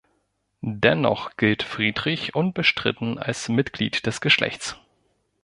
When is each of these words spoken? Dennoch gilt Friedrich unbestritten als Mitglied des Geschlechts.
Dennoch 0.65 1.37
gilt 1.37 1.61
Friedrich 1.61 2.33
unbestritten 2.33 3.19
als 3.19 3.49
Mitglied 3.49 4.07
des 4.07 4.19
Geschlechts. 4.19 4.75